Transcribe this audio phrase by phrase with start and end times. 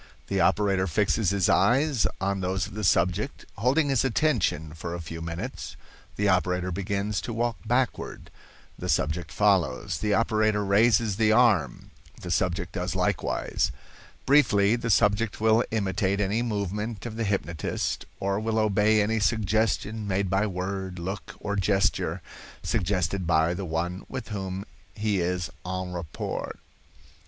[0.29, 3.45] The operator fixes his eyes on those of the subject.
[3.59, 5.75] Holding his attention for a few minutes,
[6.15, 8.31] the operator begins to walk backward;
[8.79, 9.99] the subject follows.
[9.99, 13.71] The operator raises the arm; the subject does likewise.
[14.25, 20.07] Briefly, the subject will imitate any movement of the hypnotist, or will obey any suggestion
[20.07, 22.23] made by word, look or gesture,
[22.63, 24.65] suggested by the one with whom
[24.95, 26.55] he is en rapport.